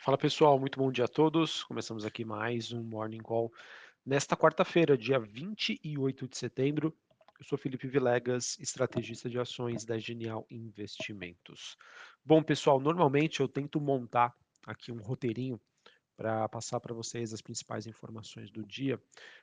Fala 0.00 0.16
pessoal, 0.16 0.58
muito 0.60 0.78
bom 0.78 0.92
dia 0.92 1.06
a 1.06 1.08
todos. 1.08 1.64
Começamos 1.64 2.06
aqui 2.06 2.24
mais 2.24 2.72
um 2.72 2.84
Morning 2.84 3.18
Call 3.18 3.52
nesta 4.06 4.36
quarta-feira, 4.36 4.96
dia 4.96 5.18
28 5.18 6.28
de 6.28 6.38
setembro. 6.38 6.96
Eu 7.36 7.44
sou 7.44 7.58
Felipe 7.58 7.88
Vilegas, 7.88 8.56
estrategista 8.60 9.28
de 9.28 9.40
ações 9.40 9.84
da 9.84 9.98
Genial 9.98 10.46
Investimentos. 10.48 11.76
Bom, 12.24 12.44
pessoal, 12.44 12.78
normalmente 12.78 13.40
eu 13.40 13.48
tento 13.48 13.80
montar 13.80 14.32
aqui 14.64 14.92
um 14.92 15.02
roteirinho 15.02 15.60
para 16.16 16.48
passar 16.48 16.78
para 16.78 16.94
vocês 16.94 17.34
as 17.34 17.42
principais 17.42 17.88
informações 17.88 18.52
do 18.52 18.64
dia. 18.64 19.02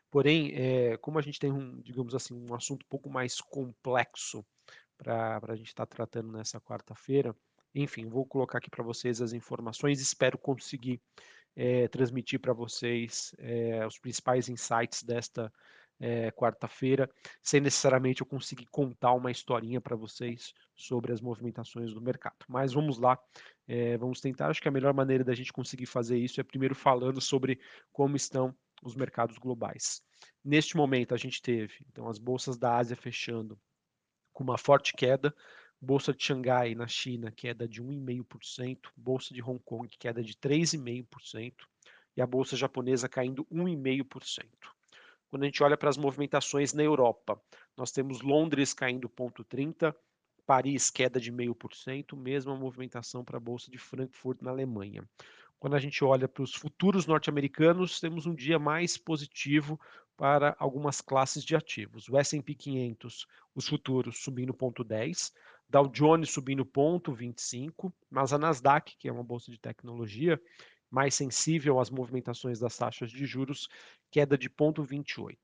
Porém, 0.10 0.54
é, 0.56 0.96
como 0.98 1.20
a 1.20 1.22
gente 1.22 1.38
tem 1.38 1.52
um, 1.52 1.82
digamos 1.82 2.16
assim, 2.16 2.34
um 2.34 2.56
assunto 2.56 2.84
um 2.84 2.90
pouco 2.90 3.10
mais 3.10 3.42
complexo 3.42 4.44
para 4.98 5.42
a 5.50 5.56
gente 5.56 5.68
estar 5.68 5.86
tá 5.86 5.96
tratando 5.96 6.32
nessa 6.32 6.62
quarta-feira, 6.62 7.36
enfim, 7.76 8.08
vou 8.08 8.26
colocar 8.26 8.60
aqui 8.60 8.70
para 8.70 8.84
vocês 8.84 9.22
as 9.22 9.34
informações, 9.34 10.00
espero 10.00 10.38
conseguir 10.38 11.02
é, 11.56 11.88
transmitir 11.88 12.40
para 12.40 12.54
vocês 12.54 13.34
é, 13.38 13.86
os 13.86 14.00
principais 14.00 14.50
insights 14.50 15.04
desta 15.04 15.52
é, 16.00 16.32
quarta-feira, 16.32 17.10
sem 17.42 17.62
necessariamente 17.62 18.22
eu 18.22 18.28
conseguir 18.28 18.66
contar 18.72 19.14
uma 19.14 19.32
historinha 19.32 19.80
para 19.80 19.96
vocês 19.96 20.54
sobre 20.76 21.14
as 21.14 21.22
movimentações 21.22 21.94
do 21.94 22.02
mercado. 22.02 22.46
Mas 22.50 22.74
vamos 22.74 22.98
lá, 22.98 23.18
vamos 23.98 24.20
tentar. 24.20 24.50
Acho 24.50 24.62
que 24.62 24.68
a 24.68 24.72
melhor 24.72 24.94
maneira 24.94 25.24
da 25.24 25.34
gente 25.34 25.54
conseguir 25.54 25.86
fazer 25.86 26.18
isso 26.18 26.42
é 26.42 26.44
primeiro 26.44 26.76
falando 26.76 27.22
sobre 27.22 27.62
como 27.94 28.18
estão 28.18 28.54
os 28.84 28.94
mercados 28.94 29.38
globais. 29.38 30.02
Neste 30.44 30.76
momento, 30.76 31.14
a 31.14 31.18
gente 31.18 31.42
teve 31.42 31.76
então 31.90 32.10
as 32.10 32.20
bolsas 32.20 32.58
da 32.58 32.76
Ásia 32.76 32.98
fechando 32.98 33.58
com 34.34 34.44
uma 34.44 34.58
forte 34.58 34.94
queda, 34.94 35.34
Bolsa 35.86 36.12
de 36.12 36.24
Xangai, 36.24 36.74
na 36.74 36.88
China, 36.88 37.32
queda 37.32 37.68
de 37.68 37.82
1,5%, 37.82 38.90
Bolsa 38.98 39.36
de 39.36 39.42
Hong 39.42 39.62
Kong, 39.64 39.88
queda 40.00 40.24
de 40.24 40.34
3,5%, 40.34 41.54
e 42.18 42.22
a 42.22 42.26
Bolsa 42.26 42.58
japonesa 42.58 43.08
caindo 43.08 43.46
1,5%. 43.46 44.46
Quando 45.30 45.44
a 45.44 45.46
gente 45.46 45.62
olha 45.62 45.78
para 45.78 45.90
as 45.90 45.98
movimentações 45.98 46.74
na 46.74 46.82
Europa, 46.82 47.40
nós 47.78 47.92
temos 47.92 48.22
Londres 48.22 48.74
caindo 48.74 49.08
0,30%, 49.08 49.94
Paris 50.44 50.90
queda 50.90 51.20
de 51.20 51.32
0,5%, 51.32 52.18
mesma 52.18 52.56
movimentação 52.56 53.24
para 53.24 53.38
a 53.38 53.40
Bolsa 53.40 53.70
de 53.70 53.78
Frankfurt, 53.78 54.42
na 54.42 54.50
Alemanha. 54.50 55.08
Quando 55.60 55.76
a 55.76 55.80
gente 55.80 56.04
olha 56.04 56.28
para 56.28 56.44
os 56.44 56.54
futuros 56.54 57.06
norte-americanos, 57.06 58.00
temos 58.00 58.26
um 58.26 58.34
dia 58.34 58.58
mais 58.58 58.98
positivo 58.98 59.80
para 60.18 60.56
algumas 60.58 61.02
classes 61.02 61.44
de 61.44 61.56
ativos. 61.56 62.08
O 62.10 62.18
S&P 62.18 62.56
500, 62.56 63.28
os 63.54 63.68
futuros 63.68 64.24
subindo 64.24 64.54
0,10%, 64.54 65.32
Dow 65.70 65.88
Jones 65.88 66.30
subindo 66.30 66.66
0,25%, 66.66 67.92
mas 68.10 68.34
a 68.34 68.38
Nasdaq, 68.38 68.96
que 68.98 69.08
é 69.08 69.12
uma 69.12 69.24
bolsa 69.24 69.52
de 69.52 69.60
tecnologia, 69.60 70.42
mais 70.90 71.16
sensível 71.16 71.80
às 71.80 71.90
movimentações 71.90 72.60
das 72.60 72.78
taxas 72.78 73.12
de 73.12 73.26
juros, 73.26 73.68
queda 74.12 74.38
de 74.38 74.50
0,28%. 74.50 75.38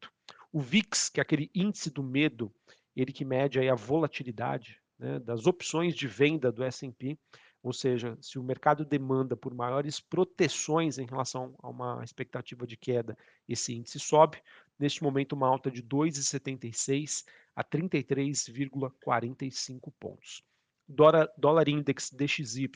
O 0.52 0.60
VIX, 0.60 1.10
que 1.10 1.20
é 1.20 1.24
aquele 1.24 1.50
índice 1.54 1.90
do 1.90 2.04
medo, 2.04 2.54
ele 2.96 3.12
que 3.12 3.26
mede 3.26 3.60
aí 3.60 3.70
a 3.70 3.76
volatilidade 3.76 4.80
né, 5.00 5.20
das 5.20 5.46
opções 5.48 5.96
de 5.96 6.08
venda 6.08 6.52
do 6.52 6.64
S&P, 6.64 7.18
ou 7.64 7.72
seja, 7.72 8.18
se 8.22 8.40
o 8.40 8.44
mercado 8.44 8.84
demanda 8.84 9.38
por 9.38 9.54
maiores 9.54 10.00
proteções 10.00 10.98
em 10.98 11.06
relação 11.06 11.56
a 11.62 11.70
uma 11.70 12.04
expectativa 12.04 12.66
de 12.66 12.76
queda, 12.76 13.16
esse 13.48 13.74
índice 13.74 14.00
sobe. 14.00 14.42
Neste 14.80 15.04
momento, 15.04 15.34
uma 15.34 15.48
alta 15.48 15.70
de 15.70 15.84
2,76 15.84 17.24
a 17.56 17.64
33,45 17.64 19.92
pontos. 20.00 20.44
Dólar, 20.88 21.32
dólar 21.38 21.68
index 21.68 22.10
DXY, 22.12 22.70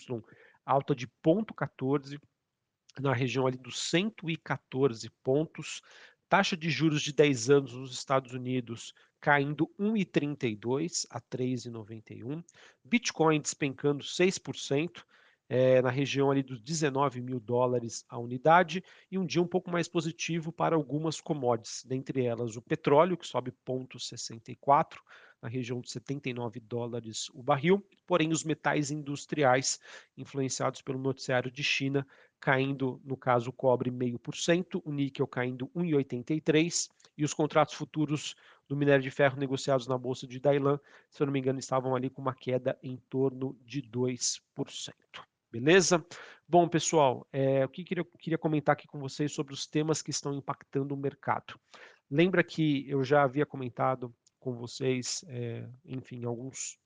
alta 0.65 0.95
de 0.95 1.07
0,14 1.07 2.19
na 2.99 3.13
região 3.13 3.47
ali 3.47 3.57
dos 3.57 3.79
114 3.89 5.09
pontos. 5.23 5.81
Taxa 6.27 6.57
de 6.57 6.69
juros 6.69 7.01
de 7.01 7.13
10 7.13 7.49
anos 7.49 7.73
nos 7.73 7.93
Estados 7.93 8.33
Unidos 8.33 8.93
caindo 9.19 9.67
1,32 9.79 11.07
a 11.09 11.19
3,91. 11.19 12.43
Bitcoin 12.83 13.41
despencando 13.41 14.03
6%, 14.03 15.03
é, 15.47 15.81
na 15.81 15.89
região 15.89 16.31
ali 16.31 16.41
dos 16.41 16.61
19 16.61 17.21
mil 17.21 17.39
dólares 17.39 18.03
a 18.09 18.17
unidade, 18.17 18.83
e 19.11 19.17
um 19.17 19.25
dia 19.25 19.41
um 19.41 19.47
pouco 19.47 19.69
mais 19.69 19.87
positivo 19.87 20.51
para 20.51 20.75
algumas 20.75 21.21
commodities, 21.21 21.83
dentre 21.85 22.25
elas 22.25 22.55
o 22.55 22.61
petróleo, 22.61 23.17
que 23.17 23.27
sobe 23.27 23.51
0,64, 23.67 24.97
na 25.41 25.49
região 25.49 25.79
de 25.79 25.91
79 25.91 26.59
dólares 26.59 27.29
o 27.33 27.43
barril, 27.43 27.85
porém 28.07 28.31
os 28.31 28.43
metais 28.43 28.89
industriais, 28.89 29.79
influenciados 30.17 30.81
pelo 30.81 30.97
noticiário 30.97 31.51
de 31.51 31.63
China, 31.63 32.05
caindo, 32.39 32.99
no 33.03 33.15
caso, 33.15 33.49
o 33.49 33.53
cobre 33.53 33.91
0,5%, 33.91 34.81
o 34.83 34.91
níquel 34.91 35.27
caindo 35.27 35.67
1,83%, 35.75 36.89
e 37.17 37.23
os 37.23 37.33
contratos 37.33 37.75
futuros 37.75 38.35
do 38.67 38.75
minério 38.75 39.03
de 39.03 39.11
ferro 39.11 39.39
negociados 39.39 39.87
na 39.87 39.97
bolsa 39.97 40.27
de 40.27 40.39
Dailan, 40.39 40.79
se 41.09 41.21
eu 41.21 41.27
não 41.27 41.31
me 41.31 41.39
engano, 41.39 41.59
estavam 41.59 41.95
ali 41.95 42.09
com 42.09 42.21
uma 42.21 42.35
queda 42.35 42.77
em 42.83 42.97
torno 43.09 43.57
de 43.63 43.81
2%. 43.81 44.41
Beleza? 45.55 46.05
Bom, 46.45 46.67
pessoal, 46.67 47.25
é, 47.31 47.63
o 47.63 47.69
que 47.69 47.85
queria, 47.85 48.03
queria 48.19 48.37
comentar 48.37 48.73
aqui 48.73 48.85
com 48.87 48.99
vocês 48.99 49.31
sobre 49.31 49.53
os 49.53 49.65
temas 49.65 50.01
que 50.01 50.11
estão 50.11 50.33
impactando 50.33 50.93
o 50.93 50.97
mercado. 50.97 51.57
Lembra 52.11 52.43
que 52.43 52.85
eu 52.89 53.05
já 53.05 53.23
havia 53.23 53.45
comentado 53.45 54.13
com 54.37 54.53
vocês, 54.53 55.23
é, 55.29 55.65
enfim, 55.85 56.25
alguns 56.25 56.77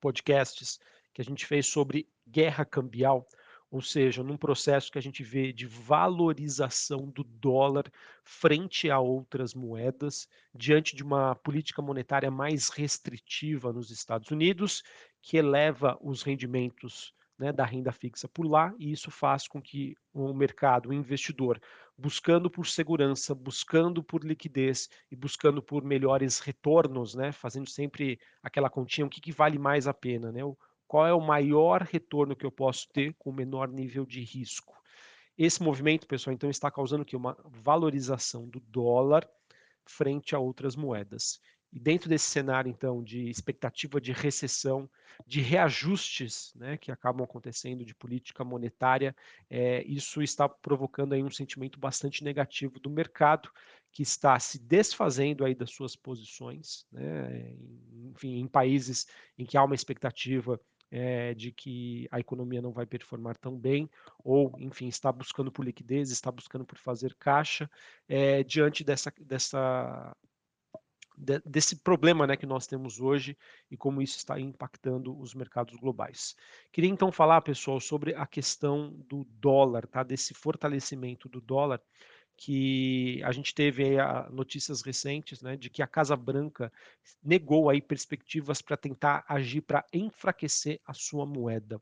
podcasts 0.00 0.80
que 1.12 1.22
a 1.22 1.24
gente 1.24 1.46
fez 1.46 1.68
sobre 1.68 2.08
guerra 2.26 2.64
cambial, 2.64 3.28
ou 3.70 3.80
seja, 3.80 4.24
num 4.24 4.36
processo 4.36 4.90
que 4.90 4.98
a 4.98 5.02
gente 5.02 5.22
vê 5.22 5.52
de 5.52 5.64
valorização 5.64 7.08
do 7.08 7.22
dólar 7.22 7.84
frente 8.24 8.90
a 8.90 8.98
outras 8.98 9.54
moedas, 9.54 10.26
diante 10.52 10.96
de 10.96 11.04
uma 11.04 11.36
política 11.36 11.80
monetária 11.80 12.28
mais 12.28 12.70
restritiva 12.70 13.72
nos 13.72 13.92
Estados 13.92 14.32
Unidos, 14.32 14.82
que 15.22 15.36
eleva 15.36 15.96
os 16.02 16.24
rendimentos 16.24 17.14
né, 17.38 17.52
da 17.52 17.64
renda 17.64 17.92
fixa 17.92 18.28
por 18.28 18.46
lá, 18.46 18.74
e 18.78 18.92
isso 18.92 19.10
faz 19.10 19.48
com 19.48 19.60
que 19.60 19.96
o 20.12 20.32
mercado, 20.32 20.88
o 20.88 20.92
investidor, 20.92 21.60
buscando 21.96 22.50
por 22.50 22.66
segurança, 22.66 23.34
buscando 23.34 24.02
por 24.02 24.24
liquidez 24.24 24.88
e 25.10 25.16
buscando 25.16 25.62
por 25.62 25.84
melhores 25.84 26.38
retornos, 26.38 27.14
né, 27.14 27.32
fazendo 27.32 27.68
sempre 27.68 28.18
aquela 28.42 28.70
continha, 28.70 29.06
o 29.06 29.10
que, 29.10 29.20
que 29.20 29.32
vale 29.32 29.58
mais 29.58 29.86
a 29.86 29.94
pena, 29.94 30.30
né, 30.30 30.40
qual 30.86 31.06
é 31.06 31.12
o 31.12 31.20
maior 31.20 31.82
retorno 31.82 32.36
que 32.36 32.46
eu 32.46 32.52
posso 32.52 32.88
ter 32.92 33.14
com 33.14 33.30
o 33.30 33.34
menor 33.34 33.68
nível 33.68 34.06
de 34.06 34.22
risco? 34.22 34.74
Esse 35.36 35.62
movimento, 35.62 36.06
pessoal, 36.06 36.32
então 36.32 36.48
está 36.48 36.70
causando 36.70 37.04
que 37.04 37.16
uma 37.16 37.36
valorização 37.44 38.48
do 38.48 38.60
dólar 38.60 39.28
frente 39.84 40.34
a 40.34 40.38
outras 40.38 40.76
moedas. 40.76 41.40
E 41.74 41.80
dentro 41.80 42.08
desse 42.08 42.26
cenário, 42.26 42.70
então, 42.70 43.02
de 43.02 43.28
expectativa 43.28 44.00
de 44.00 44.12
recessão, 44.12 44.88
de 45.26 45.40
reajustes 45.40 46.54
né, 46.54 46.76
que 46.76 46.92
acabam 46.92 47.24
acontecendo 47.24 47.84
de 47.84 47.92
política 47.92 48.44
monetária, 48.44 49.14
é, 49.50 49.82
isso 49.82 50.22
está 50.22 50.48
provocando 50.48 51.14
aí 51.14 51.22
um 51.22 51.30
sentimento 51.30 51.80
bastante 51.80 52.22
negativo 52.22 52.78
do 52.78 52.88
mercado, 52.88 53.50
que 53.90 54.02
está 54.02 54.38
se 54.38 54.56
desfazendo 54.60 55.44
aí 55.44 55.52
das 55.52 55.72
suas 55.72 55.96
posições, 55.96 56.86
né, 56.92 57.56
enfim, 58.10 58.38
em 58.38 58.46
países 58.46 59.06
em 59.36 59.44
que 59.44 59.56
há 59.56 59.64
uma 59.64 59.74
expectativa 59.74 60.60
é, 60.92 61.34
de 61.34 61.50
que 61.50 62.06
a 62.08 62.20
economia 62.20 62.62
não 62.62 62.72
vai 62.72 62.86
performar 62.86 63.36
tão 63.36 63.58
bem, 63.58 63.90
ou, 64.22 64.52
enfim, 64.60 64.86
está 64.86 65.10
buscando 65.10 65.50
por 65.50 65.64
liquidez, 65.64 66.12
está 66.12 66.30
buscando 66.30 66.64
por 66.64 66.78
fazer 66.78 67.16
caixa, 67.16 67.68
é, 68.08 68.44
diante 68.44 68.84
dessa, 68.84 69.12
dessa, 69.18 70.16
de, 71.16 71.40
desse 71.44 71.76
problema 71.76 72.26
né, 72.26 72.36
que 72.36 72.46
nós 72.46 72.66
temos 72.66 73.00
hoje 73.00 73.36
e 73.70 73.76
como 73.76 74.02
isso 74.02 74.16
está 74.16 74.38
impactando 74.38 75.18
os 75.18 75.34
mercados 75.34 75.76
globais. 75.76 76.36
Queria 76.72 76.90
então 76.90 77.12
falar, 77.12 77.40
pessoal, 77.42 77.80
sobre 77.80 78.14
a 78.14 78.26
questão 78.26 78.90
do 79.08 79.24
dólar, 79.24 79.86
tá? 79.86 80.02
desse 80.02 80.34
fortalecimento 80.34 81.28
do 81.28 81.40
dólar 81.40 81.80
que 82.36 83.22
a 83.22 83.30
gente 83.30 83.54
teve 83.54 83.84
aí 83.84 84.30
notícias 84.30 84.82
recentes 84.82 85.40
né, 85.40 85.56
de 85.56 85.70
que 85.70 85.82
a 85.82 85.86
Casa 85.86 86.16
Branca 86.16 86.72
negou 87.22 87.70
aí 87.70 87.80
perspectivas 87.80 88.60
para 88.60 88.76
tentar 88.76 89.24
agir 89.28 89.60
para 89.60 89.84
enfraquecer 89.92 90.80
a 90.84 90.92
sua 90.92 91.24
moeda. 91.24 91.80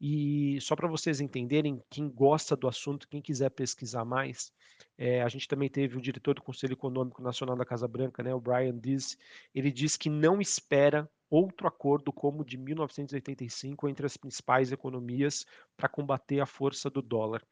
E 0.00 0.60
só 0.60 0.76
para 0.76 0.86
vocês 0.86 1.20
entenderem, 1.20 1.82
quem 1.90 2.08
gosta 2.08 2.54
do 2.56 2.68
assunto, 2.68 3.08
quem 3.08 3.20
quiser 3.20 3.50
pesquisar 3.50 4.04
mais, 4.04 4.52
é, 4.96 5.22
a 5.22 5.28
gente 5.28 5.48
também 5.48 5.68
teve 5.68 5.96
o 5.96 6.00
diretor 6.00 6.34
do 6.34 6.42
Conselho 6.42 6.74
Econômico 6.74 7.22
Nacional 7.22 7.56
da 7.56 7.64
Casa 7.64 7.88
Branca, 7.88 8.22
né, 8.22 8.32
o 8.32 8.40
Brian 8.40 8.76
Dees, 8.76 9.18
ele 9.54 9.72
diz 9.72 9.96
que 9.96 10.08
não 10.08 10.40
espera 10.40 11.08
outro 11.28 11.66
acordo 11.66 12.12
como 12.12 12.40
o 12.40 12.44
de 12.44 12.56
1985 12.56 13.88
entre 13.88 14.06
as 14.06 14.16
principais 14.16 14.72
economias 14.72 15.44
para 15.76 15.88
combater 15.88 16.40
a 16.40 16.46
força 16.46 16.88
do 16.88 17.02
dólar. 17.02 17.42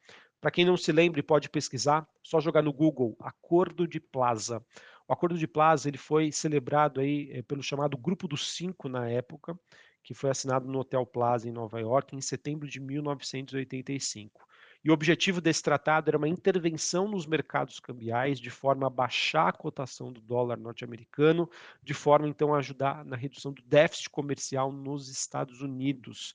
Para 0.41 0.51
quem 0.51 0.65
não 0.65 0.77
se 0.77 0.93
lembre, 0.93 1.23
pode 1.23 1.49
pesquisar, 1.49 2.09
só 2.23 2.41
jogar 2.41 2.63
no 2.63 2.73
Google 2.73 3.17
Acordo 3.21 3.87
de 3.87 3.99
Plaza. 3.99 4.65
O 5.09 5.13
Acordo 5.13 5.39
de 5.39 5.47
Plaza 5.47 5.89
ele 5.89 5.99
foi 5.99 6.31
celebrado 6.33 7.01
aí 7.01 7.31
é, 7.33 7.43
pelo 7.43 7.63
chamado 7.63 7.97
Grupo 7.97 8.29
dos 8.29 8.55
Cinco 8.55 8.89
na 8.89 9.09
época, 9.09 9.59
que 10.07 10.15
foi 10.15 10.31
assinado 10.31 10.69
no 10.69 10.79
Hotel 10.79 11.05
Plaza 11.05 11.49
em 11.49 11.53
Nova 11.53 11.81
York 11.81 12.15
em 12.15 12.21
setembro 12.21 12.69
de 12.69 12.79
1985. 12.79 14.47
E 14.85 14.89
o 14.89 14.93
objetivo 14.93 15.41
desse 15.41 15.61
tratado 15.61 16.09
era 16.09 16.17
uma 16.17 16.29
intervenção 16.29 17.09
nos 17.09 17.27
mercados 17.27 17.81
cambiais, 17.81 18.39
de 18.39 18.49
forma 18.49 18.87
a 18.87 18.91
baixar 18.91 19.49
a 19.49 19.53
cotação 19.53 20.13
do 20.13 20.21
dólar 20.21 20.59
norte-americano, 20.59 21.51
de 21.83 21.93
forma 21.93 22.29
então 22.29 22.55
a 22.55 22.59
ajudar 22.59 23.05
na 23.05 23.17
redução 23.17 23.53
do 23.53 23.61
déficit 23.63 24.09
comercial 24.09 24.71
nos 24.71 25.09
Estados 25.09 25.61
Unidos. 25.61 26.35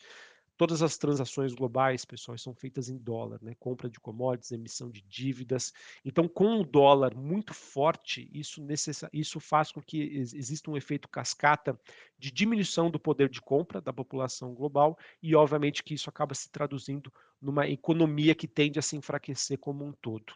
Todas 0.58 0.84
as 0.84 0.98
transações 0.98 1.54
globais, 1.54 2.06
pessoal, 2.06 2.38
são 2.38 2.54
feitas 2.54 2.88
em 2.88 2.98
dólar, 2.98 3.40
né? 3.42 3.56
Compra 3.60 3.90
de 3.90 4.00
commodities, 4.00 4.52
emissão 4.52 4.92
de 4.92 5.02
dívidas. 5.02 5.74
Então, 6.06 6.28
com 6.28 6.60
o 6.60 6.64
dólar 6.64 7.16
muito 7.16 7.54
forte, 7.54 8.30
isso, 8.32 8.62
necess... 8.62 9.04
isso 9.12 9.40
faz 9.40 9.72
com 9.72 9.82
que 9.82 9.98
exista 10.18 10.70
um 10.70 10.78
efeito 10.78 11.10
cascata 11.10 11.80
de 12.18 12.32
diminuição 12.32 12.92
do 12.92 13.00
poder 13.00 13.30
de 13.30 13.42
compra 13.42 13.82
da 13.82 13.92
população 13.92 14.54
global 14.54 14.98
e, 15.22 15.36
obviamente, 15.36 15.84
que 15.84 15.96
isso 15.96 16.10
acaba 16.10 16.36
se 16.36 16.50
traduzindo 16.52 17.12
numa 17.42 17.68
economia 17.68 18.36
que 18.36 18.48
tende 18.48 18.78
a 18.78 18.82
se 18.82 18.96
enfraquecer 18.96 19.58
como 19.58 19.84
um 19.84 19.92
todo. 19.94 20.34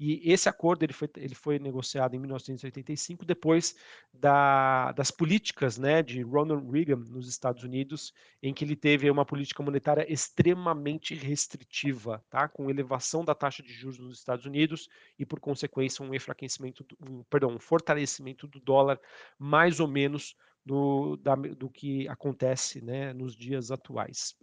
E 0.00 0.30
esse 0.30 0.48
acordo 0.48 0.84
ele 0.84 0.92
foi, 0.92 1.10
ele 1.16 1.34
foi 1.34 1.58
negociado 1.58 2.14
em 2.14 2.18
1985, 2.20 3.24
depois 3.24 3.76
da, 4.12 4.92
das 4.92 5.10
políticas 5.10 5.76
né, 5.76 6.02
de 6.02 6.22
Ronald 6.22 6.70
Reagan 6.70 6.96
nos 6.96 7.28
Estados 7.28 7.64
Unidos, 7.64 8.12
em 8.40 8.54
que 8.54 8.64
ele 8.64 8.76
teve 8.76 9.10
uma 9.10 9.24
política 9.24 9.60
monetária 9.60 10.10
extremamente 10.12 11.14
restritiva, 11.14 12.24
tá, 12.30 12.48
com 12.48 12.70
elevação 12.70 13.24
da 13.24 13.34
taxa 13.34 13.62
de 13.62 13.72
juros 13.72 13.98
nos 13.98 14.18
Estados 14.18 14.46
Unidos 14.46 14.88
e, 15.18 15.26
por 15.26 15.40
consequência, 15.40 16.04
um 16.04 16.14
enfraquecimento, 16.14 16.86
um, 17.00 17.24
perdão, 17.24 17.50
um 17.50 17.58
fortalecimento 17.58 18.46
do 18.46 18.60
dólar 18.60 19.00
mais 19.36 19.80
ou 19.80 19.88
menos 19.88 20.36
do, 20.64 21.16
da, 21.16 21.34
do 21.34 21.68
que 21.68 22.06
acontece 22.08 22.80
né, 22.80 23.12
nos 23.12 23.34
dias 23.34 23.72
atuais. 23.72 24.36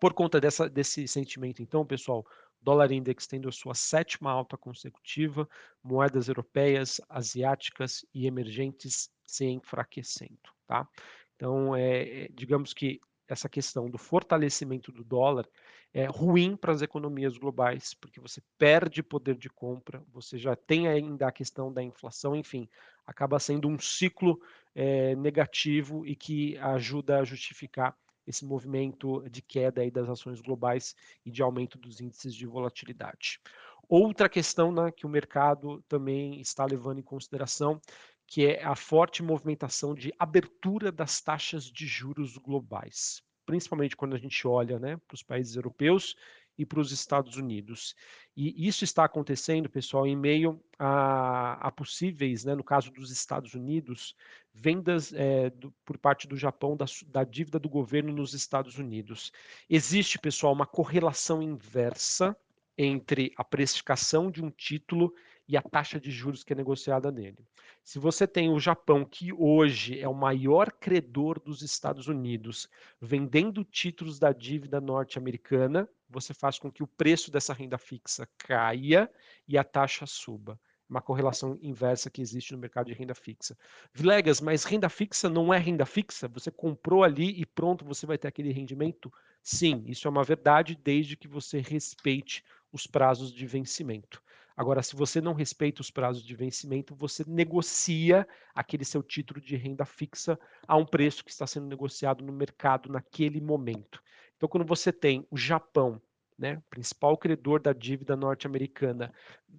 Por 0.00 0.12
conta 0.14 0.40
dessa, 0.40 0.68
desse 0.68 1.08
sentimento, 1.08 1.60
então, 1.60 1.84
pessoal, 1.84 2.24
dólar 2.60 2.92
index 2.92 3.26
tendo 3.26 3.48
a 3.48 3.52
sua 3.52 3.74
sétima 3.74 4.30
alta 4.30 4.56
consecutiva, 4.56 5.48
moedas 5.82 6.28
europeias, 6.28 7.00
asiáticas 7.08 8.04
e 8.14 8.26
emergentes 8.26 9.10
se 9.26 9.44
enfraquecendo, 9.46 10.38
tá? 10.66 10.88
Então, 11.36 11.74
é, 11.74 12.24
é 12.24 12.28
digamos 12.32 12.72
que 12.72 13.00
essa 13.28 13.48
questão 13.48 13.90
do 13.90 13.98
fortalecimento 13.98 14.90
do 14.90 15.04
dólar 15.04 15.46
é 15.92 16.06
ruim 16.06 16.56
para 16.56 16.72
as 16.72 16.82
economias 16.82 17.36
globais, 17.36 17.94
porque 17.94 18.20
você 18.20 18.42
perde 18.56 19.02
poder 19.02 19.36
de 19.36 19.48
compra, 19.50 20.02
você 20.08 20.38
já 20.38 20.56
tem 20.56 20.88
ainda 20.88 21.28
a 21.28 21.32
questão 21.32 21.72
da 21.72 21.82
inflação, 21.82 22.34
enfim, 22.34 22.68
acaba 23.06 23.38
sendo 23.38 23.68
um 23.68 23.78
ciclo 23.78 24.40
é, 24.74 25.14
negativo 25.16 26.06
e 26.06 26.14
que 26.14 26.56
ajuda 26.58 27.18
a 27.18 27.24
justificar 27.24 27.96
esse 28.28 28.44
movimento 28.44 29.26
de 29.30 29.40
queda 29.40 29.80
aí 29.80 29.90
das 29.90 30.08
ações 30.08 30.40
globais 30.40 30.94
e 31.24 31.30
de 31.30 31.42
aumento 31.42 31.78
dos 31.78 31.98
índices 31.98 32.34
de 32.34 32.46
volatilidade. 32.46 33.40
Outra 33.88 34.28
questão 34.28 34.70
né, 34.70 34.92
que 34.92 35.06
o 35.06 35.08
mercado 35.08 35.82
também 35.88 36.38
está 36.40 36.66
levando 36.66 36.98
em 36.98 37.02
consideração, 37.02 37.80
que 38.26 38.46
é 38.46 38.62
a 38.62 38.74
forte 38.74 39.22
movimentação 39.22 39.94
de 39.94 40.12
abertura 40.18 40.92
das 40.92 41.22
taxas 41.22 41.64
de 41.64 41.86
juros 41.86 42.36
globais, 42.36 43.22
principalmente 43.46 43.96
quando 43.96 44.14
a 44.14 44.18
gente 44.18 44.46
olha 44.46 44.78
né, 44.78 44.98
para 45.08 45.14
os 45.14 45.22
países 45.22 45.56
europeus 45.56 46.14
e 46.58 46.66
para 46.66 46.80
os 46.80 46.90
Estados 46.90 47.36
Unidos. 47.36 47.94
E 48.36 48.66
isso 48.66 48.82
está 48.82 49.04
acontecendo, 49.04 49.70
pessoal, 49.70 50.06
em 50.06 50.16
meio 50.16 50.60
a, 50.78 51.68
a 51.68 51.70
possíveis, 51.70 52.44
né, 52.44 52.54
no 52.54 52.64
caso 52.64 52.90
dos 52.90 53.10
Estados 53.10 53.54
Unidos, 53.54 54.16
vendas 54.52 55.12
é, 55.14 55.50
do, 55.50 55.72
por 55.84 55.96
parte 55.96 56.26
do 56.26 56.36
Japão 56.36 56.76
da, 56.76 56.86
da 57.06 57.22
dívida 57.22 57.58
do 57.58 57.68
governo 57.68 58.12
nos 58.12 58.34
Estados 58.34 58.76
Unidos. 58.76 59.32
Existe, 59.70 60.18
pessoal, 60.18 60.52
uma 60.52 60.66
correlação 60.66 61.40
inversa 61.40 62.36
entre 62.76 63.32
a 63.36 63.44
precificação 63.44 64.30
de 64.30 64.42
um 64.42 64.50
título 64.50 65.14
e 65.48 65.56
a 65.56 65.62
taxa 65.62 65.98
de 65.98 66.10
juros 66.10 66.44
que 66.44 66.52
é 66.52 66.56
negociada 66.56 67.10
nele. 67.10 67.38
Se 67.82 67.98
você 67.98 68.26
tem 68.26 68.50
o 68.50 68.60
Japão, 68.60 69.04
que 69.04 69.32
hoje 69.32 69.98
é 69.98 70.06
o 70.06 70.14
maior 70.14 70.70
credor 70.70 71.40
dos 71.40 71.62
Estados 71.62 72.06
Unidos, 72.06 72.68
vendendo 73.00 73.64
títulos 73.64 74.18
da 74.18 74.30
dívida 74.30 74.80
norte-americana, 74.80 75.88
você 76.08 76.32
faz 76.32 76.58
com 76.58 76.70
que 76.70 76.82
o 76.82 76.86
preço 76.86 77.30
dessa 77.30 77.52
renda 77.52 77.78
fixa 77.78 78.28
caia 78.38 79.10
e 79.46 79.58
a 79.58 79.64
taxa 79.64 80.06
suba. 80.06 80.58
Uma 80.88 81.02
correlação 81.02 81.58
inversa 81.60 82.08
que 82.08 82.22
existe 82.22 82.52
no 82.52 82.58
mercado 82.58 82.86
de 82.86 82.94
renda 82.94 83.14
fixa. 83.14 83.56
Vilegas, 83.92 84.40
mas 84.40 84.64
renda 84.64 84.88
fixa 84.88 85.28
não 85.28 85.52
é 85.52 85.58
renda 85.58 85.84
fixa? 85.84 86.26
Você 86.28 86.50
comprou 86.50 87.04
ali 87.04 87.38
e 87.38 87.44
pronto, 87.44 87.84
você 87.84 88.06
vai 88.06 88.16
ter 88.16 88.28
aquele 88.28 88.52
rendimento? 88.52 89.12
Sim, 89.42 89.84
isso 89.86 90.08
é 90.08 90.10
uma 90.10 90.24
verdade, 90.24 90.74
desde 90.74 91.16
que 91.16 91.28
você 91.28 91.60
respeite 91.60 92.42
os 92.72 92.86
prazos 92.86 93.32
de 93.32 93.46
vencimento. 93.46 94.22
Agora, 94.58 94.82
se 94.82 94.96
você 94.96 95.20
não 95.20 95.34
respeita 95.34 95.80
os 95.80 95.90
prazos 95.90 96.24
de 96.24 96.34
vencimento, 96.34 96.92
você 96.92 97.22
negocia 97.28 98.26
aquele 98.52 98.84
seu 98.84 99.04
título 99.04 99.40
de 99.40 99.56
renda 99.56 99.84
fixa 99.84 100.36
a 100.66 100.76
um 100.76 100.84
preço 100.84 101.24
que 101.24 101.30
está 101.30 101.46
sendo 101.46 101.66
negociado 101.66 102.24
no 102.24 102.32
mercado 102.32 102.88
naquele 102.88 103.40
momento. 103.40 104.02
Então, 104.38 104.48
quando 104.48 104.64
você 104.64 104.92
tem 104.92 105.26
o 105.30 105.36
Japão, 105.36 106.00
né, 106.38 106.62
principal 106.70 107.18
credor 107.18 107.60
da 107.60 107.72
dívida 107.72 108.16
norte-americana, 108.16 109.12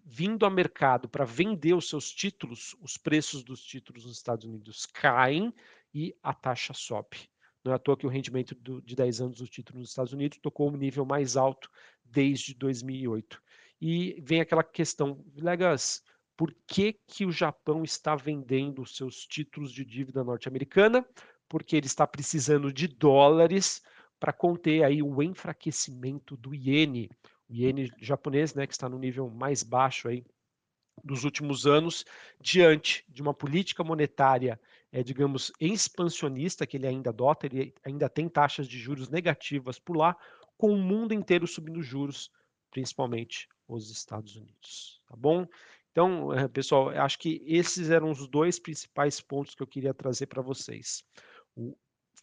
vindo 0.05 0.45
ao 0.45 0.51
mercado 0.51 1.09
para 1.09 1.25
vender 1.25 1.73
os 1.73 1.89
seus 1.89 2.09
títulos, 2.09 2.75
os 2.81 2.97
preços 2.97 3.43
dos 3.43 3.61
títulos 3.61 4.05
nos 4.05 4.15
Estados 4.15 4.45
Unidos 4.45 4.85
caem 4.85 5.53
e 5.93 6.15
a 6.23 6.33
taxa 6.33 6.73
sobe. 6.73 7.29
Não 7.61 7.73
é 7.73 7.75
à 7.75 7.79
toa 7.79 7.97
que 7.97 8.07
o 8.07 8.09
rendimento 8.09 8.55
do, 8.55 8.81
de 8.81 8.95
10 8.95 9.19
anos 9.19 9.37
dos 9.39 9.49
títulos 9.49 9.81
nos 9.81 9.89
Estados 9.89 10.13
Unidos 10.13 10.39
tocou 10.41 10.69
o 10.69 10.77
nível 10.77 11.05
mais 11.05 11.35
alto 11.35 11.69
desde 12.05 12.53
2008. 12.53 13.41
E 13.81 14.17
vem 14.21 14.39
aquela 14.39 14.63
questão, 14.63 15.21
Legas, 15.35 16.01
por 16.37 16.55
que, 16.65 16.93
que 17.05 17.25
o 17.25 17.31
Japão 17.33 17.83
está 17.83 18.15
vendendo 18.15 18.81
os 18.81 18.95
seus 18.95 19.27
títulos 19.27 19.73
de 19.73 19.83
dívida 19.83 20.23
norte-americana? 20.23 21.05
Porque 21.49 21.75
ele 21.75 21.87
está 21.87 22.07
precisando 22.07 22.71
de 22.71 22.87
dólares 22.87 23.81
para 24.19 24.33
conter 24.33 24.83
aí 24.83 25.01
o 25.01 25.21
enfraquecimento 25.23 26.35
do 26.35 26.53
iene, 26.53 27.09
o 27.49 27.53
iene 27.53 27.91
japonês, 27.99 28.53
né, 28.53 28.67
que 28.67 28.73
está 28.73 28.89
no 28.89 28.99
nível 28.99 29.29
mais 29.29 29.63
baixo 29.63 30.07
aí 30.07 30.23
dos 31.03 31.23
últimos 31.23 31.65
anos, 31.65 32.05
diante 32.41 33.05
de 33.07 33.21
uma 33.21 33.33
política 33.33 33.83
monetária, 33.83 34.59
é, 34.91 35.01
digamos, 35.01 35.51
expansionista 35.59 36.67
que 36.67 36.77
ele 36.77 36.87
ainda 36.87 37.09
adota, 37.09 37.45
ele 37.45 37.73
ainda 37.83 38.09
tem 38.09 38.27
taxas 38.27 38.67
de 38.67 38.77
juros 38.77 39.09
negativas 39.09 39.79
por 39.79 39.95
lá, 39.95 40.15
com 40.57 40.73
o 40.73 40.77
mundo 40.77 41.13
inteiro 41.13 41.47
subindo 41.47 41.81
juros, 41.81 42.29
principalmente 42.69 43.47
os 43.67 43.89
Estados 43.89 44.35
Unidos, 44.35 45.01
tá 45.07 45.15
bom? 45.15 45.47
Então, 45.91 46.33
eh, 46.33 46.47
pessoal, 46.47 46.89
acho 46.89 47.17
que 47.17 47.41
esses 47.45 47.89
eram 47.89 48.11
os 48.11 48.27
dois 48.27 48.59
principais 48.59 49.21
pontos 49.21 49.55
que 49.55 49.63
eu 49.63 49.67
queria 49.67 49.93
trazer 49.93 50.27
para 50.27 50.41
vocês. 50.41 51.03
O 51.55 51.75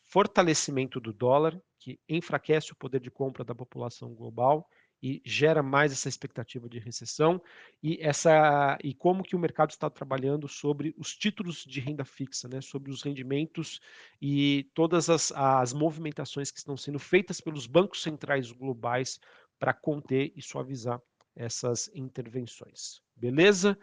fortalecimento 0.05 1.01
do 1.01 1.13
dólar, 1.13 1.61
que 1.87 2.01
enfraquece 2.09 2.73
o 2.73 2.77
poder 2.77 3.01
de 3.01 3.13
compra 3.13 3.45
da 3.45 3.55
população 3.55 4.13
global 4.13 4.69
e 5.01 5.23
gera 5.25 5.63
mais 5.63 5.93
essa 5.93 6.09
expectativa 6.09 6.69
de 6.69 6.81
recessão 6.81 7.41
e 7.81 7.97
essa 8.01 8.77
e 8.83 8.93
como 8.93 9.23
que 9.23 9.37
o 9.37 9.39
mercado 9.39 9.71
está 9.71 9.89
trabalhando 9.89 10.49
sobre 10.49 10.93
os 10.99 11.15
títulos 11.15 11.65
de 11.65 11.79
renda 11.79 12.05
fixa, 12.05 12.49
né, 12.49 12.61
sobre 12.61 12.91
os 12.91 13.03
rendimentos 13.03 13.81
e 14.21 14.69
todas 14.75 15.09
as, 15.09 15.31
as 15.31 15.73
movimentações 15.73 16.51
que 16.51 16.59
estão 16.59 16.77
sendo 16.77 16.99
feitas 16.99 17.41
pelos 17.41 17.69
bancos 17.69 18.03
centrais 18.03 18.51
globais 18.51 19.21
para 19.57 19.73
conter 19.73 20.33
e 20.35 20.43
suavizar 20.43 21.01
essas 21.37 21.89
intervenções. 21.95 23.01
Beleza? 23.15 23.79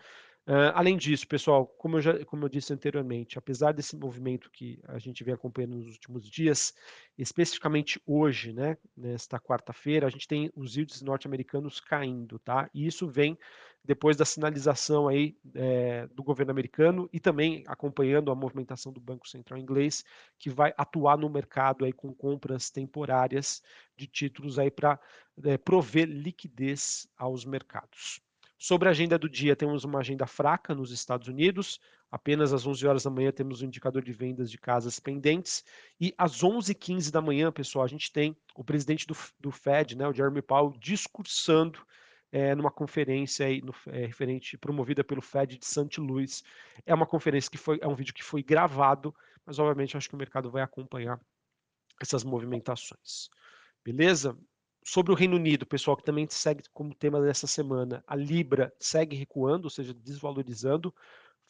Uh, 0.45 0.75
além 0.75 0.97
disso, 0.97 1.25
pessoal, 1.25 1.65
como 1.65 1.97
eu, 1.97 2.01
já, 2.01 2.25
como 2.25 2.43
eu 2.43 2.50
disse 2.50 2.73
anteriormente, 2.73 3.38
apesar 3.38 3.71
desse 3.71 3.95
movimento 3.95 4.51
que 4.51 4.77
a 4.89 5.00
gente 5.00 5.23
vem 5.23 5.33
acompanhando 5.33 5.77
nos 5.77 5.93
últimos 5.93 6.29
dias, 6.29 6.73
especificamente 7.17 8.01
hoje, 8.05 8.51
né, 8.51 8.77
nesta 8.95 9.39
quarta-feira, 9.39 10.05
a 10.05 10.09
gente 10.09 10.27
tem 10.27 10.51
os 10.53 10.75
índices 10.75 11.01
norte-americanos 11.01 11.79
caindo, 11.79 12.39
tá? 12.39 12.69
E 12.73 12.85
isso 12.85 13.07
vem 13.07 13.38
depois 13.85 14.17
da 14.17 14.25
sinalização 14.25 15.07
aí 15.07 15.38
é, 15.55 16.07
do 16.07 16.21
governo 16.21 16.51
americano 16.51 17.09
e 17.13 17.21
também 17.21 17.63
acompanhando 17.65 18.29
a 18.29 18.35
movimentação 18.35 18.91
do 18.91 19.00
Banco 19.00 19.27
Central 19.29 19.57
inglês, 19.57 20.03
que 20.38 20.50
vai 20.50 20.73
atuar 20.77 21.17
no 21.17 21.29
mercado 21.29 21.85
aí 21.85 21.93
com 21.93 22.13
compras 22.13 22.69
temporárias 22.69 23.62
de 23.95 24.07
títulos 24.07 24.59
aí 24.59 24.69
para 24.69 25.00
é, 25.45 25.57
prover 25.57 26.07
liquidez 26.07 27.07
aos 27.17 27.45
mercados. 27.45 28.21
Sobre 28.63 28.88
a 28.88 28.91
agenda 28.91 29.20
do 29.20 29.27
dia, 29.27 29.58
temos 29.58 29.84
uma 29.84 30.00
agenda 30.00 30.25
fraca 30.25 30.74
nos 30.74 30.89
Estados 30.89 31.27
Unidos. 31.27 31.82
Apenas 32.10 32.53
às 32.53 32.65
11 32.65 32.88
horas 32.88 33.03
da 33.03 33.10
manhã 33.10 33.29
temos 33.29 33.60
o 33.60 33.65
um 33.65 33.67
indicador 33.67 34.01
de 34.01 34.13
vendas 34.13 34.50
de 34.50 34.58
casas 34.58 35.01
pendentes. 35.01 35.65
E 36.00 36.15
às 36.17 36.41
11h15 36.41 37.12
da 37.12 37.22
manhã, 37.22 37.51
pessoal, 37.51 37.84
a 37.84 37.89
gente 37.89 38.10
tem 38.10 38.38
o 38.55 38.63
presidente 38.63 39.05
do, 39.05 39.17
do 39.38 39.51
Fed, 39.51 39.98
né, 39.98 40.08
o 40.08 40.13
Jeremy 40.13 40.41
Powell, 40.41 40.74
discursando 40.79 41.86
é, 42.32 42.55
numa 42.55 42.72
conferência 42.72 43.48
aí, 43.48 43.62
no, 43.62 43.75
é, 43.88 44.05
referente 44.05 44.58
promovida 44.58 45.03
pelo 45.03 45.22
Fed 45.22 45.58
de 45.58 45.65
St. 45.65 46.00
Louis. 46.00 46.41
É 46.86 46.93
uma 46.93 47.05
conferência 47.05 47.51
que 47.51 47.58
foi, 47.58 47.79
é 47.82 47.88
um 47.88 47.96
vídeo 47.96 48.13
que 48.13 48.24
foi 48.24 48.41
gravado, 48.41 49.13
mas 49.46 49.60
obviamente 49.60 49.98
acho 49.98 50.08
que 50.08 50.15
o 50.15 50.17
mercado 50.17 50.50
vai 50.50 50.63
acompanhar 50.63 51.20
essas 52.01 52.24
movimentações. 52.24 53.27
Beleza? 53.84 54.38
Sobre 54.84 55.12
o 55.12 55.16
Reino 55.16 55.36
Unido, 55.36 55.66
pessoal, 55.66 55.96
que 55.96 56.04
também 56.04 56.28
segue 56.30 56.63
como 56.74 56.94
tema 56.94 57.22
dessa 57.22 57.48
semana, 57.48 58.04
a 58.06 58.16
Libra 58.16 58.74
segue 58.80 59.16
recuando, 59.16 59.66
ou 59.66 59.70
seja, 59.70 59.94
desvalorizando 59.94 60.94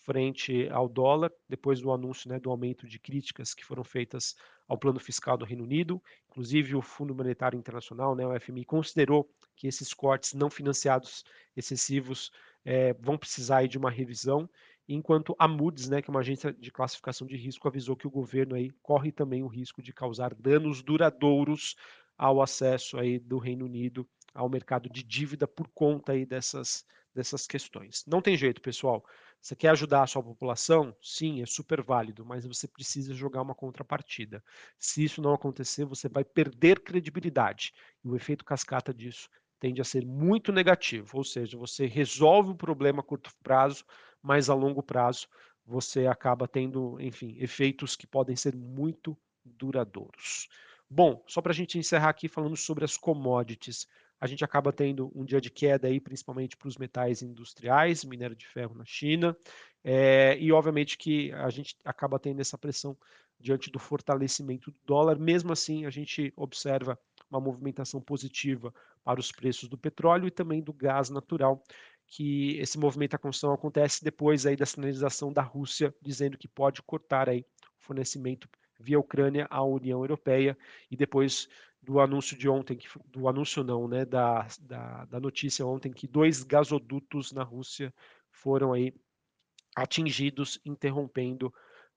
frente 0.03 0.67
ao 0.69 0.87
dólar, 0.87 1.31
depois 1.47 1.81
do 1.81 1.91
anúncio 1.91 2.29
né, 2.29 2.39
do 2.39 2.51
aumento 2.51 2.87
de 2.87 2.99
críticas 2.99 3.53
que 3.53 3.65
foram 3.65 3.83
feitas 3.83 4.35
ao 4.67 4.77
plano 4.77 4.99
fiscal 4.99 5.37
do 5.37 5.45
Reino 5.45 5.63
Unido. 5.63 6.01
Inclusive, 6.29 6.75
o 6.75 6.81
Fundo 6.81 7.15
Monetário 7.15 7.57
Internacional, 7.57 8.15
né, 8.15 8.25
o 8.25 8.39
FMI, 8.39 8.65
considerou 8.65 9.29
que 9.55 9.67
esses 9.67 9.93
cortes 9.93 10.33
não 10.33 10.49
financiados 10.49 11.23
excessivos 11.55 12.31
é, 12.65 12.93
vão 12.93 13.17
precisar 13.17 13.65
de 13.67 13.77
uma 13.77 13.89
revisão, 13.89 14.49
enquanto 14.87 15.35
a 15.39 15.47
Moody's, 15.47 15.89
né, 15.89 16.01
que 16.01 16.09
é 16.09 16.11
uma 16.13 16.19
agência 16.19 16.51
de 16.51 16.71
classificação 16.71 17.25
de 17.25 17.37
risco, 17.37 17.67
avisou 17.67 17.95
que 17.95 18.07
o 18.07 18.11
governo 18.11 18.55
aí 18.55 18.71
corre 18.81 19.11
também 19.11 19.43
o 19.43 19.47
risco 19.47 19.81
de 19.81 19.93
causar 19.93 20.33
danos 20.33 20.81
duradouros 20.81 21.75
ao 22.17 22.41
acesso 22.41 22.97
aí 22.97 23.19
do 23.19 23.37
Reino 23.37 23.65
Unido 23.65 24.07
ao 24.33 24.49
mercado 24.49 24.89
de 24.89 25.03
dívida 25.03 25.47
por 25.47 25.67
conta 25.69 26.13
aí 26.13 26.25
dessas, 26.25 26.85
dessas 27.13 27.45
questões. 27.45 28.03
Não 28.07 28.21
tem 28.21 28.35
jeito, 28.35 28.61
pessoal. 28.61 29.03
Você 29.41 29.55
quer 29.55 29.69
ajudar 29.69 30.03
a 30.03 30.07
sua 30.07 30.23
população? 30.23 30.95
Sim, 31.01 31.41
é 31.41 31.45
super 31.45 31.81
válido, 31.83 32.25
mas 32.25 32.45
você 32.45 32.67
precisa 32.67 33.13
jogar 33.13 33.41
uma 33.41 33.53
contrapartida. 33.53 34.43
Se 34.79 35.03
isso 35.03 35.21
não 35.21 35.33
acontecer, 35.33 35.85
você 35.85 36.07
vai 36.07 36.23
perder 36.23 36.79
credibilidade. 36.79 37.73
E 38.03 38.07
o 38.07 38.15
efeito 38.15 38.45
cascata 38.45 38.93
disso 38.93 39.29
tende 39.59 39.81
a 39.81 39.85
ser 39.85 40.05
muito 40.05 40.51
negativo, 40.51 41.17
ou 41.17 41.23
seja, 41.23 41.57
você 41.57 41.85
resolve 41.85 42.51
o 42.51 42.55
problema 42.55 42.99
a 42.99 43.03
curto 43.03 43.31
prazo, 43.41 43.85
mas 44.21 44.49
a 44.49 44.53
longo 44.53 44.83
prazo 44.83 45.27
você 45.65 46.07
acaba 46.07 46.47
tendo, 46.47 46.99
enfim, 46.99 47.37
efeitos 47.39 47.95
que 47.95 48.05
podem 48.05 48.35
ser 48.35 48.55
muito 48.55 49.17
duradouros. 49.45 50.49
Bom, 50.93 51.23
só 51.27 51.41
para 51.41 51.51
a 51.51 51.55
gente 51.55 51.77
encerrar 51.77 52.09
aqui 52.09 52.27
falando 52.27 52.55
sobre 52.55 52.85
as 52.85 52.95
commodities 52.97 53.87
a 54.23 54.25
gente 54.25 54.41
acaba 54.41 54.71
tendo 54.71 55.11
um 55.13 55.25
dia 55.25 55.41
de 55.41 55.49
queda 55.49 55.85
aí, 55.85 55.99
principalmente 55.99 56.55
para 56.55 56.69
os 56.69 56.77
metais 56.77 57.21
industriais, 57.21 58.05
minério 58.05 58.37
de 58.37 58.47
ferro 58.47 58.73
na 58.73 58.85
China, 58.85 59.35
é, 59.83 60.37
e 60.39 60.49
obviamente 60.49 60.97
que 60.97 61.29
a 61.33 61.49
gente 61.49 61.75
acaba 61.83 62.17
tendo 62.17 62.39
essa 62.39 62.57
pressão 62.57 62.97
diante 63.37 63.69
do 63.69 63.77
fortalecimento 63.79 64.71
do 64.71 64.77
dólar. 64.85 65.19
Mesmo 65.19 65.51
assim, 65.51 65.85
a 65.85 65.89
gente 65.89 66.31
observa 66.37 66.97
uma 67.29 67.41
movimentação 67.41 67.99
positiva 67.99 68.73
para 69.03 69.19
os 69.19 69.29
preços 69.29 69.67
do 69.67 69.77
petróleo 69.77 70.25
e 70.25 70.31
também 70.31 70.61
do 70.61 70.71
gás 70.71 71.09
natural, 71.09 71.61
que 72.07 72.57
esse 72.59 72.79
movimentação 72.79 73.51
acontece 73.51 74.01
depois 74.05 74.45
aí 74.45 74.55
da 74.55 74.65
sinalização 74.65 75.33
da 75.33 75.41
Rússia 75.41 75.93
dizendo 76.01 76.37
que 76.37 76.47
pode 76.47 76.81
cortar 76.81 77.27
aí 77.27 77.45
o 77.77 77.83
fornecimento 77.83 78.47
via 78.83 78.99
Ucrânia 78.99 79.47
à 79.49 79.63
União 79.63 80.01
Europeia 80.01 80.57
e 80.91 80.97
depois 80.97 81.47
do 81.81 81.99
anúncio 81.99 82.37
de 82.37 82.47
ontem, 82.47 82.77
do 83.07 83.27
anúncio 83.27 83.63
não, 83.63 83.87
né, 83.87 84.05
da, 84.05 84.47
da, 84.61 85.05
da 85.05 85.19
notícia 85.19 85.65
ontem 85.65 85.91
que 85.91 86.07
dois 86.07 86.43
gasodutos 86.43 87.31
na 87.31 87.43
Rússia 87.43 87.93
foram 88.31 88.73
aí 88.73 88.93
atingidos, 89.75 90.59
interrompendo 90.65 91.47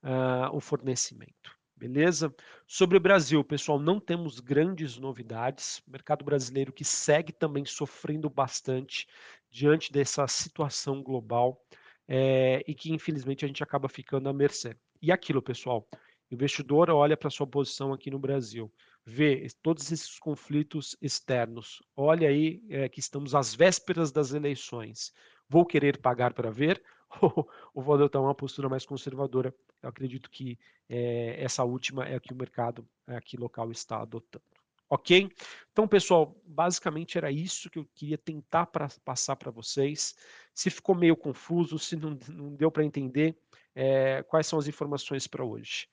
uh, 0.02 0.54
o 0.54 0.60
fornecimento. 0.60 1.54
Beleza? 1.76 2.34
Sobre 2.66 2.96
o 2.96 3.00
Brasil, 3.00 3.44
pessoal, 3.44 3.78
não 3.78 4.00
temos 4.00 4.40
grandes 4.40 4.96
novidades. 4.96 5.82
Mercado 5.86 6.24
brasileiro 6.24 6.72
que 6.72 6.84
segue 6.84 7.32
também 7.32 7.66
sofrendo 7.66 8.30
bastante 8.30 9.06
diante 9.50 9.92
dessa 9.92 10.26
situação 10.26 11.02
global 11.02 11.62
é, 12.08 12.64
e 12.66 12.74
que 12.74 12.92
infelizmente 12.92 13.44
a 13.44 13.48
gente 13.48 13.62
acaba 13.62 13.88
ficando 13.88 14.28
à 14.28 14.32
mercê. 14.32 14.74
E 15.02 15.12
aquilo, 15.12 15.42
pessoal, 15.42 15.86
o 16.30 16.34
investidor 16.34 16.90
olha 16.90 17.16
para 17.16 17.30
sua 17.30 17.46
posição 17.46 17.92
aqui 17.92 18.10
no 18.10 18.18
Brasil 18.18 18.72
vê 19.06 19.46
todos 19.62 19.92
esses 19.92 20.18
conflitos 20.18 20.96
externos. 21.00 21.80
Olha 21.96 22.28
aí 22.28 22.60
é, 22.68 22.88
que 22.88 22.98
estamos 22.98 23.36
às 23.36 23.54
vésperas 23.54 24.10
das 24.10 24.32
eleições. 24.32 25.12
Vou 25.48 25.64
querer 25.64 25.98
pagar 25.98 26.34
para 26.34 26.50
ver 26.50 26.82
ou 27.22 27.82
vou 27.82 27.94
adotar 27.94 28.20
uma 28.20 28.34
postura 28.34 28.68
mais 28.68 28.84
conservadora? 28.84 29.54
Eu 29.80 29.88
acredito 29.88 30.28
que 30.28 30.58
é, 30.88 31.36
essa 31.40 31.62
última 31.62 32.04
é 32.04 32.16
a 32.16 32.20
que 32.20 32.32
o 32.32 32.36
mercado 32.36 32.86
aqui 33.06 33.36
local 33.36 33.70
está 33.70 34.02
adotando. 34.02 34.44
Ok? 34.88 35.30
Então, 35.72 35.86
pessoal, 35.86 36.36
basicamente 36.44 37.18
era 37.18 37.30
isso 37.30 37.70
que 37.70 37.78
eu 37.78 37.88
queria 37.94 38.18
tentar 38.18 38.66
pra, 38.66 38.88
passar 39.04 39.36
para 39.36 39.50
vocês. 39.50 40.16
Se 40.52 40.70
ficou 40.70 40.94
meio 40.94 41.16
confuso, 41.16 41.78
se 41.78 41.96
não, 41.96 42.18
não 42.28 42.54
deu 42.54 42.70
para 42.70 42.84
entender, 42.84 43.36
é, 43.74 44.22
quais 44.24 44.46
são 44.46 44.58
as 44.58 44.66
informações 44.66 45.26
para 45.26 45.44
hoje? 45.44 45.88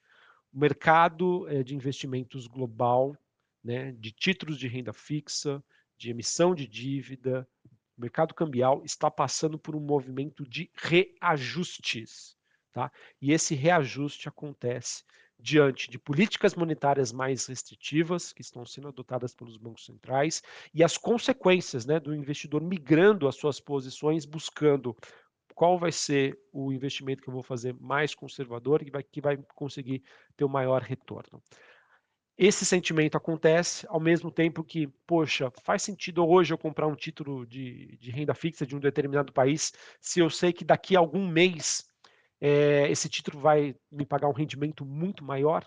O 0.53 0.59
mercado 0.59 1.47
é, 1.49 1.63
de 1.63 1.75
investimentos 1.75 2.45
global, 2.45 3.17
né, 3.63 3.91
de 3.93 4.11
títulos 4.11 4.57
de 4.57 4.67
renda 4.67 4.93
fixa, 4.93 5.63
de 5.97 6.11
emissão 6.11 6.53
de 6.53 6.67
dívida, 6.67 7.47
o 7.97 8.01
mercado 8.01 8.33
cambial 8.33 8.83
está 8.83 9.09
passando 9.09 9.57
por 9.57 9.75
um 9.75 9.79
movimento 9.79 10.47
de 10.47 10.69
reajustes. 10.75 12.37
Tá? 12.71 12.91
E 13.21 13.31
esse 13.31 13.55
reajuste 13.55 14.27
acontece 14.27 15.03
diante 15.39 15.91
de 15.91 15.99
políticas 15.99 16.55
monetárias 16.55 17.11
mais 17.11 17.45
restritivas 17.47 18.31
que 18.31 18.41
estão 18.41 18.65
sendo 18.65 18.87
adotadas 18.87 19.35
pelos 19.35 19.57
bancos 19.57 19.85
centrais 19.85 20.41
e 20.73 20.83
as 20.83 20.97
consequências 20.97 21.85
né, 21.85 21.99
do 21.99 22.15
investidor 22.15 22.61
migrando 22.61 23.27
as 23.27 23.35
suas 23.35 23.59
posições, 23.59 24.25
buscando 24.25 24.95
qual 25.53 25.77
vai 25.77 25.91
ser 25.91 26.39
o 26.51 26.71
investimento 26.71 27.21
que 27.21 27.29
eu 27.29 27.33
vou 27.33 27.43
fazer 27.43 27.75
mais 27.79 28.13
conservador 28.13 28.81
e 28.81 28.85
que 28.85 28.91
vai, 28.91 29.03
que 29.03 29.21
vai 29.21 29.37
conseguir 29.55 30.03
ter 30.35 30.43
o 30.43 30.49
maior 30.49 30.81
retorno. 30.81 31.41
Esse 32.37 32.65
sentimento 32.65 33.15
acontece 33.15 33.85
ao 33.87 33.99
mesmo 33.99 34.31
tempo 34.31 34.63
que, 34.63 34.87
poxa, 35.05 35.51
faz 35.63 35.83
sentido 35.83 36.27
hoje 36.27 36.51
eu 36.51 36.57
comprar 36.57 36.87
um 36.87 36.95
título 36.95 37.45
de, 37.45 37.95
de 37.97 38.09
renda 38.09 38.33
fixa 38.33 38.65
de 38.65 38.75
um 38.75 38.79
determinado 38.79 39.31
país 39.31 39.71
se 40.01 40.19
eu 40.19 40.29
sei 40.29 40.51
que 40.51 40.65
daqui 40.65 40.95
a 40.95 40.99
algum 40.99 41.27
mês 41.27 41.85
é, 42.41 42.89
esse 42.89 43.07
título 43.07 43.39
vai 43.39 43.75
me 43.91 44.05
pagar 44.05 44.27
um 44.27 44.33
rendimento 44.33 44.83
muito 44.83 45.23
maior? 45.23 45.63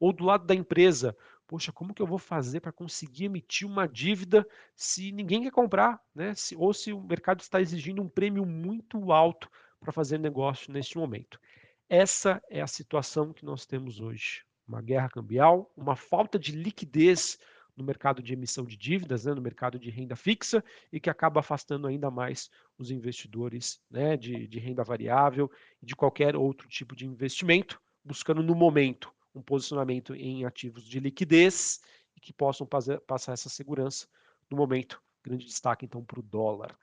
Ou 0.00 0.12
do 0.12 0.24
lado 0.24 0.46
da 0.46 0.54
empresa, 0.54 1.14
poxa, 1.48 1.72
como 1.72 1.94
que 1.94 2.02
eu 2.02 2.06
vou 2.06 2.18
fazer 2.18 2.60
para 2.60 2.70
conseguir 2.70 3.24
emitir 3.24 3.66
uma 3.66 3.88
dívida 3.88 4.46
se 4.76 5.10
ninguém 5.10 5.42
quer 5.42 5.50
comprar, 5.50 5.98
né? 6.14 6.34
Se, 6.34 6.54
ou 6.54 6.74
se 6.74 6.92
o 6.92 7.00
mercado 7.00 7.40
está 7.40 7.58
exigindo 7.60 8.02
um 8.02 8.08
prêmio 8.08 8.44
muito 8.44 9.10
alto 9.10 9.50
para 9.80 9.90
fazer 9.90 10.18
negócio 10.18 10.70
neste 10.70 10.98
momento. 10.98 11.40
Essa 11.88 12.40
é 12.50 12.60
a 12.60 12.66
situação 12.66 13.32
que 13.32 13.46
nós 13.46 13.64
temos 13.64 13.98
hoje. 13.98 14.44
Uma 14.68 14.82
guerra 14.82 15.08
cambial, 15.08 15.72
uma 15.74 15.96
falta 15.96 16.38
de 16.38 16.52
liquidez 16.52 17.38
no 17.74 17.82
mercado 17.82 18.22
de 18.22 18.34
emissão 18.34 18.66
de 18.66 18.76
dívidas, 18.76 19.24
né, 19.24 19.32
no 19.32 19.40
mercado 19.40 19.78
de 19.78 19.88
renda 19.88 20.16
fixa, 20.16 20.62
e 20.92 21.00
que 21.00 21.08
acaba 21.08 21.40
afastando 21.40 21.86
ainda 21.86 22.10
mais 22.10 22.50
os 22.76 22.90
investidores 22.90 23.80
né, 23.90 24.18
de, 24.18 24.46
de 24.46 24.58
renda 24.58 24.84
variável 24.84 25.50
e 25.80 25.86
de 25.86 25.96
qualquer 25.96 26.36
outro 26.36 26.68
tipo 26.68 26.94
de 26.94 27.06
investimento, 27.06 27.80
buscando 28.04 28.42
no 28.42 28.54
momento 28.54 29.10
um 29.38 29.42
posicionamento 29.42 30.14
em 30.14 30.44
ativos 30.44 30.84
de 30.84 31.00
liquidez 31.00 31.80
e 32.16 32.20
que 32.20 32.32
possam 32.32 32.66
passar 33.06 33.32
essa 33.32 33.48
segurança 33.48 34.06
no 34.50 34.56
momento. 34.56 35.00
Grande 35.22 35.46
destaque 35.46 35.84
então 35.84 36.04
para 36.04 36.20
o 36.20 36.22
dólar. 36.22 36.76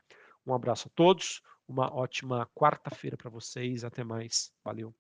Um 0.46 0.54
abraço 0.54 0.88
a 0.88 0.92
todos, 0.96 1.42
uma 1.68 1.94
ótima 1.94 2.48
quarta-feira 2.54 3.18
para 3.18 3.30
vocês, 3.30 3.84
até 3.84 4.04
mais, 4.04 4.52
valeu. 4.64 4.96